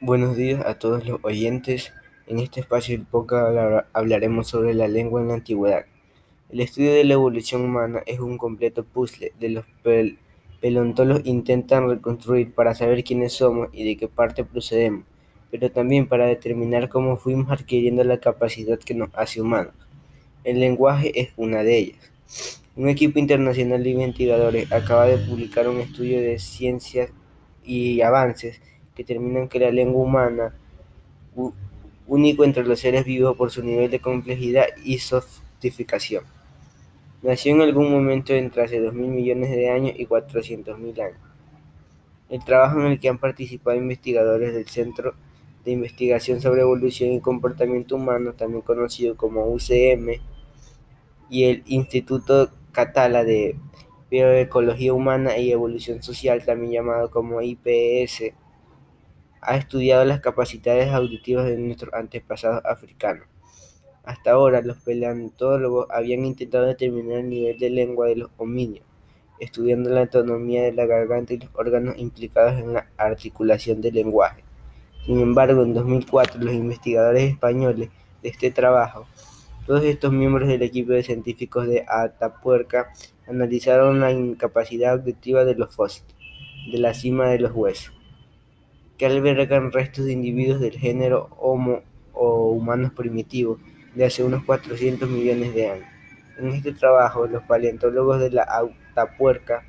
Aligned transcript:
Buenos 0.00 0.36
días 0.36 0.64
a 0.64 0.78
todos 0.78 1.04
los 1.08 1.18
oyentes. 1.22 1.92
En 2.28 2.38
este 2.38 2.60
espacio 2.60 2.96
del 2.96 3.04
podcast 3.04 3.84
hablaremos 3.92 4.46
sobre 4.46 4.72
la 4.72 4.86
lengua 4.86 5.20
en 5.20 5.26
la 5.26 5.34
antigüedad. 5.34 5.86
El 6.50 6.60
estudio 6.60 6.92
de 6.92 7.02
la 7.02 7.14
evolución 7.14 7.62
humana 7.62 8.04
es 8.06 8.20
un 8.20 8.38
completo 8.38 8.84
puzzle 8.84 9.32
de 9.40 9.48
los 9.48 9.64
paleontólogos 10.60 11.26
intentan 11.26 11.88
reconstruir 11.88 12.54
para 12.54 12.76
saber 12.76 13.02
quiénes 13.02 13.32
somos 13.32 13.70
y 13.72 13.82
de 13.82 13.96
qué 13.96 14.06
parte 14.06 14.44
procedemos, 14.44 15.04
pero 15.50 15.68
también 15.72 16.06
para 16.06 16.26
determinar 16.26 16.88
cómo 16.88 17.16
fuimos 17.16 17.50
adquiriendo 17.50 18.04
la 18.04 18.20
capacidad 18.20 18.78
que 18.78 18.94
nos 18.94 19.10
hace 19.14 19.40
humanos. 19.40 19.74
El 20.44 20.60
lenguaje 20.60 21.20
es 21.20 21.30
una 21.36 21.64
de 21.64 21.76
ellas. 21.76 22.62
Un 22.76 22.88
equipo 22.88 23.18
internacional 23.18 23.82
de 23.82 23.90
investigadores 23.90 24.70
acaba 24.70 25.06
de 25.06 25.18
publicar 25.18 25.68
un 25.68 25.78
estudio 25.78 26.20
de 26.20 26.38
ciencias 26.38 27.10
y 27.64 28.00
avances 28.00 28.60
que 28.98 29.04
determinan 29.04 29.48
que 29.48 29.60
la 29.60 29.70
lengua 29.70 30.02
humana, 30.02 30.54
único 32.08 32.42
entre 32.44 32.64
los 32.64 32.80
seres 32.80 33.04
vivos 33.04 33.36
por 33.36 33.52
su 33.52 33.62
nivel 33.62 33.90
de 33.90 34.00
complejidad 34.00 34.66
y 34.84 34.98
sofisticación, 34.98 36.24
nació 37.22 37.54
en 37.54 37.62
algún 37.62 37.92
momento 37.92 38.32
entre 38.32 38.64
hace 38.64 38.82
2.000 38.82 38.92
millones 38.92 39.50
de 39.50 39.70
años 39.70 39.94
y 39.96 40.06
400.000 40.06 41.00
años. 41.00 41.18
El 42.28 42.44
trabajo 42.44 42.80
en 42.80 42.86
el 42.86 43.00
que 43.00 43.08
han 43.08 43.18
participado 43.18 43.76
investigadores 43.76 44.52
del 44.52 44.68
Centro 44.68 45.14
de 45.64 45.70
Investigación 45.70 46.40
sobre 46.40 46.62
Evolución 46.62 47.12
y 47.12 47.20
Comportamiento 47.20 47.96
Humano, 47.96 48.32
también 48.32 48.62
conocido 48.62 49.16
como 49.16 49.46
UCM, 49.46 50.20
y 51.30 51.44
el 51.44 51.62
Instituto 51.66 52.50
Catala 52.72 53.22
de 53.22 53.56
Bioecología 54.10 54.92
Humana 54.92 55.38
y 55.38 55.52
Evolución 55.52 56.02
Social, 56.02 56.44
también 56.44 56.72
llamado 56.72 57.10
como 57.10 57.40
IPS, 57.42 58.32
ha 59.40 59.56
estudiado 59.56 60.04
las 60.04 60.20
capacidades 60.20 60.92
auditivas 60.92 61.46
de 61.46 61.56
nuestros 61.56 61.92
antepasados 61.94 62.64
africanos. 62.64 63.26
Hasta 64.04 64.32
ahora, 64.32 64.62
los 64.62 64.78
paleontólogos 64.78 65.86
habían 65.90 66.24
intentado 66.24 66.66
determinar 66.66 67.18
el 67.18 67.28
nivel 67.28 67.58
de 67.58 67.70
lengua 67.70 68.06
de 68.06 68.16
los 68.16 68.30
homínidos, 68.36 68.86
estudiando 69.40 69.90
la 69.90 70.00
autonomía 70.00 70.62
de 70.62 70.72
la 70.72 70.86
garganta 70.86 71.34
y 71.34 71.38
los 71.38 71.50
órganos 71.54 71.98
implicados 71.98 72.58
en 72.60 72.74
la 72.74 72.88
articulación 72.96 73.80
del 73.80 73.94
lenguaje. 73.94 74.42
Sin 75.06 75.20
embargo, 75.20 75.62
en 75.62 75.74
2004, 75.74 76.40
los 76.40 76.54
investigadores 76.54 77.30
españoles 77.32 77.90
de 78.22 78.28
este 78.28 78.50
trabajo 78.50 79.06
todos 79.68 79.84
estos 79.84 80.14
miembros 80.14 80.48
del 80.48 80.62
equipo 80.62 80.92
de 80.92 81.02
científicos 81.02 81.68
de 81.68 81.84
Atapuerca 81.86 82.90
analizaron 83.26 84.00
la 84.00 84.10
incapacidad 84.10 84.92
auditiva 84.92 85.44
de 85.44 85.56
los 85.56 85.76
fósiles 85.76 86.16
de 86.72 86.78
la 86.78 86.94
cima 86.94 87.28
de 87.28 87.38
los 87.38 87.52
huesos, 87.52 87.92
que 88.98 89.06
albergan 89.06 89.72
restos 89.72 90.04
de 90.04 90.12
individuos 90.12 90.60
del 90.60 90.78
género 90.78 91.30
Homo 91.38 91.82
o 92.12 92.50
humanos 92.50 92.92
primitivos 92.92 93.58
de 93.94 94.04
hace 94.04 94.24
unos 94.24 94.44
400 94.44 95.08
millones 95.08 95.54
de 95.54 95.70
años. 95.70 95.88
En 96.38 96.48
este 96.48 96.72
trabajo, 96.72 97.26
los 97.26 97.42
paleontólogos 97.44 98.20
de 98.20 98.30
la 98.30 98.46
Atapuerca 98.92 99.64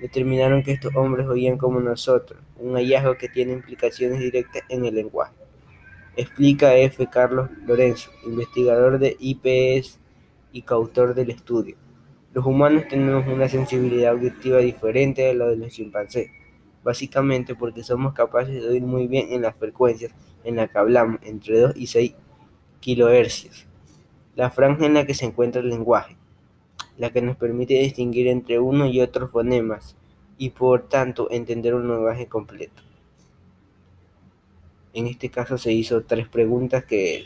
determinaron 0.00 0.62
que 0.62 0.72
estos 0.72 0.94
hombres 0.96 1.26
oían 1.26 1.58
como 1.58 1.80
nosotros, 1.80 2.40
un 2.56 2.74
hallazgo 2.74 3.16
que 3.16 3.28
tiene 3.28 3.52
implicaciones 3.52 4.18
directas 4.18 4.62
en 4.68 4.84
el 4.84 4.94
lenguaje 4.94 5.42
explica 6.16 6.76
F. 6.76 7.06
Carlos 7.06 7.48
Lorenzo, 7.66 8.10
investigador 8.24 8.98
de 8.98 9.16
IPS 9.18 9.98
y 10.52 10.62
coautor 10.62 11.14
del 11.14 11.30
estudio. 11.30 11.76
Los 12.34 12.44
humanos 12.44 12.84
tenemos 12.88 13.26
una 13.26 13.48
sensibilidad 13.48 14.12
auditiva 14.12 14.58
diferente 14.58 15.30
a 15.30 15.34
la 15.34 15.46
de 15.46 15.56
los 15.56 15.72
chimpancés, 15.72 16.30
básicamente 16.82 17.54
porque 17.54 17.82
somos 17.82 18.12
capaces 18.12 18.62
de 18.62 18.68
oír 18.68 18.82
muy 18.82 19.06
bien 19.06 19.32
en 19.32 19.42
las 19.42 19.56
frecuencias 19.56 20.12
en 20.44 20.56
las 20.56 20.70
que 20.70 20.78
hablamos, 20.78 21.20
entre 21.22 21.58
2 21.58 21.72
y 21.76 21.86
6 21.86 22.14
kHz, 22.80 23.66
la 24.34 24.50
franja 24.50 24.86
en 24.86 24.94
la 24.94 25.06
que 25.06 25.14
se 25.14 25.26
encuentra 25.26 25.60
el 25.60 25.68
lenguaje, 25.68 26.16
la 26.98 27.10
que 27.10 27.22
nos 27.22 27.36
permite 27.36 27.74
distinguir 27.74 28.28
entre 28.28 28.58
uno 28.58 28.86
y 28.86 29.00
otros 29.00 29.30
fonemas 29.30 29.96
y 30.38 30.50
por 30.50 30.88
tanto 30.88 31.30
entender 31.30 31.74
un 31.74 31.88
lenguaje 31.88 32.26
completo. 32.26 32.82
En 34.94 35.06
este 35.06 35.30
caso 35.30 35.56
se 35.56 35.72
hizo 35.72 36.02
tres 36.02 36.28
preguntas 36.28 36.84
que 36.84 37.24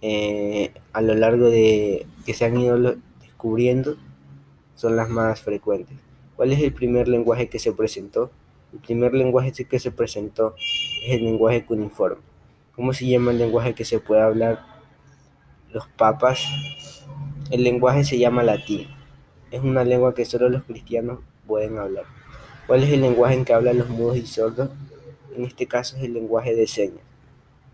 eh, 0.00 0.72
a 0.92 1.00
lo 1.00 1.14
largo 1.14 1.50
de 1.50 2.06
que 2.24 2.34
se 2.34 2.44
han 2.44 2.58
ido 2.58 2.96
descubriendo 3.20 3.96
son 4.74 4.96
las 4.96 5.08
más 5.08 5.40
frecuentes. 5.40 5.96
¿Cuál 6.36 6.52
es 6.52 6.60
el 6.60 6.72
primer 6.72 7.08
lenguaje 7.08 7.48
que 7.48 7.58
se 7.58 7.72
presentó? 7.72 8.30
El 8.76 8.82
primer 8.82 9.14
lenguaje 9.14 9.52
que 9.64 9.78
se 9.78 9.90
presentó 9.90 10.54
es 11.02 11.14
el 11.14 11.24
lenguaje 11.24 11.64
cuneiforme. 11.64 12.20
¿Cómo 12.74 12.92
se 12.92 13.06
llama 13.06 13.30
el 13.30 13.38
lenguaje 13.38 13.74
que 13.74 13.86
se 13.86 14.00
puede 14.00 14.20
hablar 14.20 14.66
los 15.72 15.88
papas? 15.88 16.44
El 17.50 17.64
lenguaje 17.64 18.04
se 18.04 18.18
llama 18.18 18.42
latín. 18.42 18.86
Es 19.50 19.62
una 19.62 19.82
lengua 19.82 20.14
que 20.14 20.26
solo 20.26 20.50
los 20.50 20.64
cristianos 20.64 21.20
pueden 21.46 21.78
hablar. 21.78 22.04
¿Cuál 22.66 22.84
es 22.84 22.92
el 22.92 23.00
lenguaje 23.00 23.36
en 23.36 23.46
que 23.46 23.54
hablan 23.54 23.78
los 23.78 23.88
mudos 23.88 24.18
y 24.18 24.26
sordos? 24.26 24.68
En 25.34 25.46
este 25.46 25.66
caso 25.66 25.96
es 25.96 26.02
el 26.02 26.12
lenguaje 26.12 26.54
de 26.54 26.66
señas, 26.66 27.04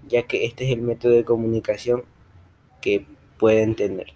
ya 0.06 0.22
que 0.28 0.44
este 0.44 0.66
es 0.66 0.70
el 0.70 0.82
método 0.82 1.14
de 1.14 1.24
comunicación 1.24 2.04
que 2.80 3.06
pueden 3.38 3.74
tener. 3.74 4.12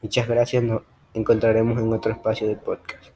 Muchas 0.00 0.28
gracias, 0.28 0.62
nos 0.62 0.82
encontraremos 1.12 1.76
en 1.80 1.92
otro 1.92 2.12
espacio 2.12 2.46
de 2.46 2.54
podcast. 2.54 3.13